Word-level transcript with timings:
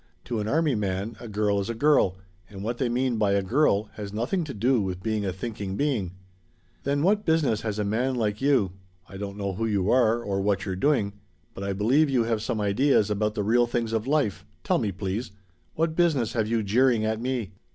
To 0.25 0.39
an 0.39 0.47
army 0.47 0.73
man 0.73 1.15
a 1.19 1.27
girl 1.27 1.59
is 1.59 1.69
a 1.69 1.75
girl, 1.75 2.17
and 2.49 2.63
what 2.63 2.79
they 2.79 2.89
mean 2.89 3.19
by 3.19 3.33
a 3.33 3.43
girl 3.43 3.83
has 3.97 4.11
nothing 4.11 4.43
to 4.45 4.53
do 4.55 4.81
with 4.81 5.03
being 5.03 5.25
a 5.27 5.31
thinking 5.31 5.77
being. 5.77 6.13
Then 6.81 7.03
what 7.03 7.23
business 7.23 7.61
has 7.61 7.77
a 7.77 7.83
man 7.83 8.15
like 8.15 8.41
you 8.41 8.71
I 9.07 9.17
don't 9.17 9.37
know 9.37 9.53
who 9.53 9.67
you 9.67 9.91
are 9.91 10.19
or 10.23 10.41
what 10.41 10.65
you're 10.65 10.75
doing, 10.75 11.13
but 11.53 11.63
I 11.63 11.73
believe 11.73 12.09
you 12.09 12.23
have 12.23 12.41
some 12.41 12.59
ideas 12.59 13.11
about 13.11 13.35
the 13.35 13.43
real 13.43 13.67
things 13.67 13.93
of 13.93 14.07
life 14.07 14.43
tell 14.63 14.79
me, 14.79 14.91
please 14.91 15.29
what 15.75 15.95
business 15.95 16.33
have 16.33 16.47
you 16.47 16.63
jeering 16.63 17.05
at 17.05 17.21
me?" 17.21 17.51